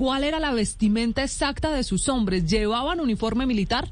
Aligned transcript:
¿cuál 0.00 0.24
era 0.24 0.40
la 0.40 0.54
vestimenta 0.54 1.22
exacta 1.22 1.74
de 1.74 1.82
sus 1.82 2.08
hombres? 2.08 2.50
¿Llevaban 2.50 3.00
uniforme 3.00 3.44
militar? 3.44 3.88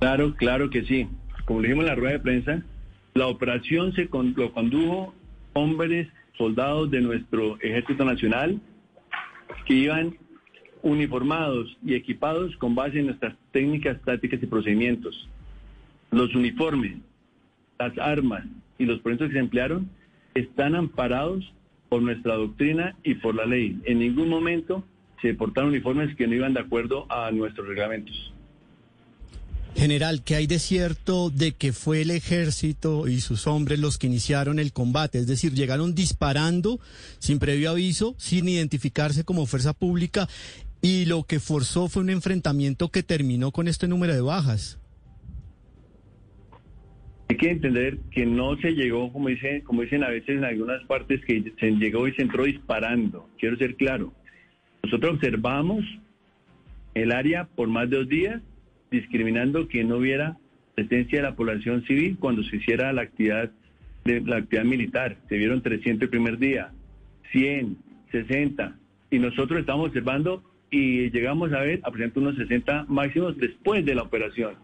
Claro, 0.00 0.34
claro 0.34 0.70
que 0.70 0.82
sí. 0.82 1.06
Como 1.44 1.62
dijimos 1.62 1.84
en 1.84 1.90
la 1.90 1.94
rueda 1.94 2.14
de 2.14 2.18
prensa, 2.18 2.62
la 3.14 3.28
operación 3.28 3.92
se 3.92 4.08
lo 4.10 4.52
condujo 4.52 5.14
hombres, 5.52 6.08
soldados 6.36 6.90
de 6.90 7.00
nuestro 7.00 7.60
Ejército 7.60 8.04
Nacional 8.04 8.60
que 9.66 9.74
iban 9.74 10.16
uniformados 10.82 11.76
y 11.84 11.94
equipados 11.94 12.56
con 12.56 12.74
base 12.74 12.98
en 12.98 13.06
nuestras 13.06 13.36
técnicas, 13.52 14.02
tácticas 14.04 14.42
y 14.42 14.46
procedimientos. 14.46 15.28
Los 16.10 16.34
uniformes, 16.34 16.96
las 17.78 17.96
armas 17.98 18.46
y 18.78 18.84
los 18.84 18.98
proyectos 18.98 19.28
que 19.28 19.34
se 19.34 19.38
emplearon 19.38 19.88
están 20.34 20.74
amparados 20.74 21.52
por 21.88 22.02
nuestra 22.02 22.34
doctrina 22.34 22.96
y 23.02 23.14
por 23.14 23.34
la 23.34 23.46
ley. 23.46 23.78
En 23.84 23.98
ningún 23.98 24.28
momento 24.28 24.84
se 25.22 25.34
portaron 25.34 25.70
uniformes 25.70 26.14
que 26.16 26.26
no 26.26 26.34
iban 26.34 26.54
de 26.54 26.60
acuerdo 26.60 27.10
a 27.10 27.30
nuestros 27.30 27.66
reglamentos. 27.66 28.32
General, 29.76 30.22
¿qué 30.22 30.36
hay 30.36 30.46
de 30.46 30.58
cierto 30.58 31.28
de 31.28 31.52
que 31.52 31.74
fue 31.74 32.00
el 32.00 32.10
ejército 32.10 33.08
y 33.08 33.20
sus 33.20 33.46
hombres 33.46 33.78
los 33.78 33.98
que 33.98 34.06
iniciaron 34.06 34.58
el 34.58 34.72
combate? 34.72 35.18
Es 35.18 35.26
decir, 35.26 35.52
llegaron 35.52 35.94
disparando 35.94 36.80
sin 37.18 37.38
previo 37.38 37.70
aviso, 37.70 38.14
sin 38.16 38.48
identificarse 38.48 39.24
como 39.24 39.44
fuerza 39.44 39.74
pública 39.74 40.28
y 40.80 41.04
lo 41.04 41.24
que 41.24 41.40
forzó 41.40 41.88
fue 41.88 42.02
un 42.02 42.10
enfrentamiento 42.10 42.88
que 42.88 43.02
terminó 43.02 43.52
con 43.52 43.68
este 43.68 43.86
número 43.86 44.14
de 44.14 44.22
bajas. 44.22 44.78
Hay 47.36 47.40
que 47.48 47.50
entender 47.50 47.98
que 48.12 48.24
no 48.24 48.56
se 48.56 48.70
llegó, 48.72 49.12
como 49.12 49.28
dicen, 49.28 49.60
como 49.60 49.82
dicen 49.82 50.02
a 50.02 50.08
veces 50.08 50.38
en 50.38 50.44
algunas 50.44 50.82
partes, 50.84 51.22
que 51.22 51.52
se 51.60 51.70
llegó 51.72 52.08
y 52.08 52.14
se 52.14 52.22
entró 52.22 52.44
disparando. 52.44 53.28
Quiero 53.38 53.58
ser 53.58 53.74
claro. 53.74 54.14
Nosotros 54.82 55.16
observamos 55.16 55.84
el 56.94 57.12
área 57.12 57.44
por 57.44 57.68
más 57.68 57.90
de 57.90 57.98
dos 57.98 58.08
días 58.08 58.40
discriminando 58.90 59.68
que 59.68 59.84
no 59.84 59.98
hubiera 59.98 60.38
presencia 60.74 61.18
de 61.18 61.24
la 61.24 61.36
población 61.36 61.84
civil 61.84 62.16
cuando 62.18 62.42
se 62.42 62.56
hiciera 62.56 62.90
la 62.94 63.02
actividad 63.02 63.50
de 64.06 64.22
la 64.22 64.36
actividad 64.36 64.64
militar. 64.64 65.18
Se 65.28 65.36
vieron 65.36 65.60
300 65.60 66.04
el 66.04 66.08
primer 66.08 66.38
día, 66.38 66.70
100, 67.32 67.76
60 68.12 68.78
y 69.10 69.18
nosotros 69.18 69.60
estamos 69.60 69.88
observando 69.88 70.42
y 70.70 71.10
llegamos 71.10 71.52
a 71.52 71.60
ver 71.60 71.80
aproximadamente 71.80 72.18
unos 72.18 72.36
60 72.36 72.86
máximos 72.88 73.36
después 73.36 73.84
de 73.84 73.94
la 73.94 74.04
operación. 74.04 74.54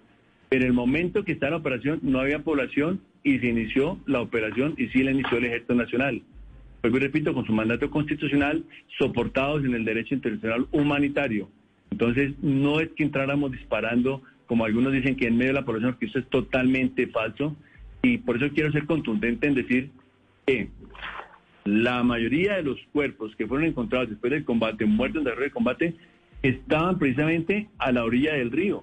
En 0.53 0.61
el 0.61 0.75
momento 0.75 1.25
que 1.25 1.33
está 1.33 1.49
la 1.49 1.57
operación 1.57 2.01
no 2.03 2.21
había 2.21 2.41
población 2.41 3.01
y 3.25 3.39
se 3.39 3.47
inició 3.47 3.99
la 4.05 4.21
operación 4.21 4.75
y 4.77 4.89
sí 4.89 5.03
la 5.03 5.13
inició 5.13 5.39
el 5.39 5.47
Ejército 5.47 5.75
Nacional. 5.75 6.21
Pues 6.83 6.93
repito, 6.93 7.33
con 7.33 7.47
su 7.47 7.55
mandato 7.55 7.91
constitucional, 7.91 8.63
soportados 8.99 9.65
en 9.65 9.75
el 9.75 9.87
derecho 9.87 10.15
internacional 10.15 10.67
humanitario. 10.71 11.49
Entonces, 11.91 12.35
no 12.43 12.81
es 12.81 12.91
que 12.91 13.03
entráramos 13.03 13.51
disparando, 13.51 14.21
como 14.47 14.67
algunos 14.67 14.93
dicen 14.93 15.17
que 15.17 15.29
en 15.29 15.39
medio 15.39 15.55
de 15.55 15.61
la 15.61 15.65
población, 15.65 15.97
que 15.99 16.05
eso 16.05 16.19
es 16.19 16.29
totalmente 16.29 17.07
falso. 17.07 17.57
Y 18.03 18.19
por 18.19 18.37
eso 18.37 18.53
quiero 18.53 18.71
ser 18.73 18.85
contundente 18.85 19.47
en 19.47 19.55
decir 19.55 19.91
que 20.45 20.69
la 21.65 22.03
mayoría 22.03 22.57
de 22.57 22.63
los 22.63 22.79
cuerpos 22.93 23.35
que 23.37 23.47
fueron 23.47 23.69
encontrados 23.69 24.11
después 24.11 24.31
del 24.31 24.45
combate, 24.45 24.85
muertos 24.85 25.23
en 25.23 25.33
el 25.33 25.39
de 25.39 25.51
combate, 25.51 25.95
estaban 26.43 26.99
precisamente 26.99 27.71
a 27.79 27.91
la 27.91 28.05
orilla 28.05 28.35
del 28.35 28.51
río, 28.51 28.83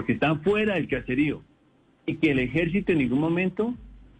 porque 0.00 0.14
estaban 0.14 0.40
fuera 0.40 0.76
del 0.76 0.88
caserío. 0.88 1.42
Y 2.06 2.16
que 2.16 2.30
el 2.30 2.38
ejército 2.38 2.92
en 2.92 2.98
ningún 2.98 3.20
momento 3.20 3.74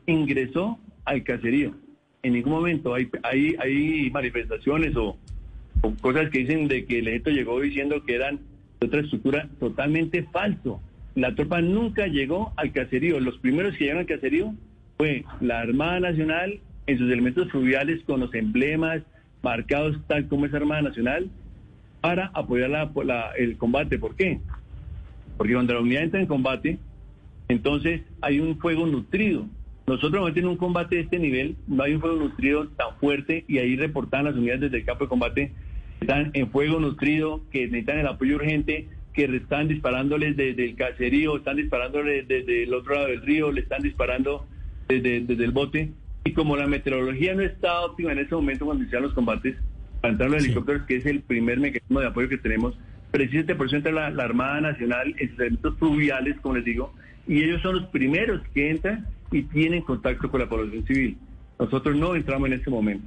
ingresó 0.04 0.78
al 1.06 1.24
caserío. 1.24 1.74
En 2.22 2.34
ningún 2.34 2.52
momento 2.52 2.92
hay, 2.92 3.08
hay, 3.22 3.56
hay 3.58 4.10
manifestaciones 4.10 4.94
o, 4.94 5.16
cosas 6.02 6.28
que 6.28 6.40
dicen 6.40 6.68
de 6.68 6.84
que 6.84 6.98
el 6.98 7.08
ejército 7.08 7.30
llegó 7.30 7.60
diciendo 7.62 8.04
que 8.04 8.14
eran 8.14 8.40
de 8.78 8.88
otra 8.88 9.00
estructura, 9.00 9.48
totalmente 9.58 10.22
falso. 10.24 10.82
La 11.14 11.34
tropa 11.34 11.62
nunca 11.62 12.08
llegó 12.08 12.52
al 12.56 12.72
caserío. 12.72 13.18
Los 13.18 13.38
primeros 13.38 13.72
que 13.72 13.84
llegaron 13.84 14.00
al 14.02 14.06
caserío 14.06 14.54
fue 14.98 15.24
la 15.40 15.60
Armada 15.60 15.98
Nacional 16.00 16.60
en 16.88 16.98
sus 16.98 17.10
elementos 17.10 17.50
fluviales 17.50 18.04
con 18.04 18.20
los 18.20 18.34
emblemas 18.34 19.00
marcados 19.40 19.96
tal 20.08 20.28
como 20.28 20.44
es 20.44 20.52
Armada 20.52 20.82
Nacional 20.82 21.30
para 22.02 22.26
apoyar 22.34 22.68
la, 22.68 23.32
el 23.38 23.56
combate. 23.56 23.98
¿Por 23.98 24.14
qué? 24.14 24.40
Porque 25.40 25.54
cuando 25.54 25.72
la 25.72 25.80
unidad 25.80 26.02
entra 26.02 26.20
en 26.20 26.26
combate, 26.26 26.78
entonces 27.48 28.02
hay 28.20 28.40
un 28.40 28.58
fuego 28.58 28.86
nutrido. 28.86 29.46
Nosotros 29.86 30.36
en 30.36 30.46
un 30.46 30.58
combate 30.58 30.96
de 30.96 31.00
este 31.00 31.18
nivel 31.18 31.56
no 31.66 31.82
hay 31.82 31.94
un 31.94 32.02
fuego 32.02 32.16
nutrido 32.16 32.68
tan 32.68 32.94
fuerte 33.00 33.46
y 33.48 33.56
ahí 33.56 33.74
reportan 33.74 34.26
las 34.26 34.34
unidades 34.34 34.60
desde 34.60 34.76
el 34.76 34.84
campo 34.84 35.04
de 35.04 35.08
combate 35.08 35.52
están 36.02 36.30
en 36.34 36.50
fuego 36.50 36.78
nutrido, 36.78 37.40
que 37.50 37.68
necesitan 37.68 38.00
el 38.00 38.08
apoyo 38.08 38.36
urgente, 38.36 38.88
que 39.14 39.24
están 39.34 39.66
disparándoles 39.66 40.36
desde 40.36 40.62
el 40.62 40.76
caserío, 40.76 41.38
están 41.38 41.56
disparándoles 41.56 42.28
desde 42.28 42.64
el 42.64 42.74
otro 42.74 42.96
lado 42.96 43.06
del 43.06 43.22
río, 43.22 43.50
le 43.50 43.62
están 43.62 43.80
disparando 43.80 44.46
desde, 44.88 45.20
desde 45.20 45.42
el 45.42 45.52
bote. 45.52 45.90
Y 46.24 46.34
como 46.34 46.54
la 46.54 46.66
meteorología 46.66 47.34
no 47.34 47.40
está 47.40 47.80
óptima 47.80 48.12
en 48.12 48.18
ese 48.18 48.34
momento 48.34 48.66
cuando 48.66 48.82
inician 48.82 49.04
los 49.04 49.14
combates, 49.14 49.56
para 50.02 50.12
entrar 50.12 50.28
los 50.28 50.44
helicópteros, 50.44 50.82
que 50.82 50.96
es 50.96 51.06
el 51.06 51.22
primer 51.22 51.60
mecanismo 51.60 52.00
de 52.00 52.08
apoyo 52.08 52.28
que 52.28 52.36
tenemos, 52.36 52.76
precisamente 53.10 53.54
por 53.54 53.66
eso 53.66 53.76
entra 53.76 53.92
la, 53.92 54.22
Armada 54.22 54.60
Nacional 54.60 55.14
en 55.18 55.58
sus 55.60 55.76
fluviales, 55.78 56.36
como 56.40 56.56
les 56.56 56.64
digo, 56.64 56.92
y 57.26 57.42
ellos 57.42 57.62
son 57.62 57.76
los 57.76 57.86
primeros 57.86 58.40
que 58.54 58.70
entran 58.70 59.06
y 59.30 59.42
tienen 59.42 59.82
contacto 59.82 60.30
con 60.30 60.40
la 60.40 60.48
población 60.48 60.86
civil. 60.86 61.18
Nosotros 61.58 61.96
no 61.96 62.14
entramos 62.14 62.48
en 62.48 62.54
ese 62.54 62.70
momento. 62.70 63.06